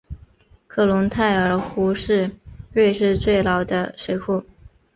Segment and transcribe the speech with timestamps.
[0.65, 2.31] 克隆泰尔湖是
[2.73, 4.41] 瑞士最老的水库。